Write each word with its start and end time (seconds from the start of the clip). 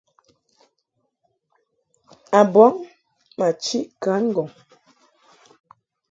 A 2.39 2.41
bɔŋ 2.53 2.73
ma 3.37 3.47
chiʼ 3.63 3.85
kan 4.03 4.21
ŋgɔŋ. 4.29 4.49